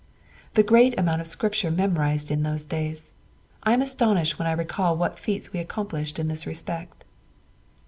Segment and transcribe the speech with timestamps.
[0.55, 3.11] The great amount of Scripture memorized in those days.
[3.61, 7.05] I am astonished when I recall what feats we accomplished in this respect.